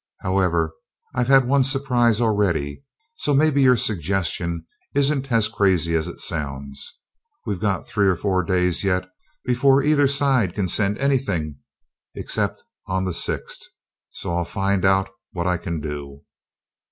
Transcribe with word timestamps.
However, 0.21 0.73
I've 1.13 1.27
had 1.27 1.45
one 1.45 1.61
surprise 1.63 2.19
already, 2.19 2.83
so 3.17 3.35
maybe 3.35 3.61
your 3.61 3.77
suggestion 3.77 4.65
isn't 4.95 5.31
as 5.31 5.47
crazy 5.47 5.93
as 5.93 6.07
it 6.07 6.19
sounds. 6.19 6.97
We've 7.45 7.59
got 7.59 7.85
three 7.85 8.07
or 8.07 8.15
four 8.15 8.43
days 8.43 8.83
yet 8.83 9.07
before 9.45 9.83
either 9.83 10.07
side 10.07 10.55
can 10.55 10.67
send 10.67 10.97
anything 10.97 11.59
except 12.15 12.63
on 12.87 13.05
the 13.05 13.13
sixth, 13.13 13.61
so 14.09 14.35
I'll 14.35 14.43
find 14.43 14.85
out 14.85 15.07
what 15.33 15.45
I 15.45 15.57
can 15.57 15.79
do." 15.79 16.23